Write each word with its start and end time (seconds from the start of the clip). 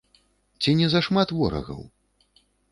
Ці 0.65 0.75
не 0.79 0.87
зашмат 0.95 1.35
ворагаў? 1.43 1.81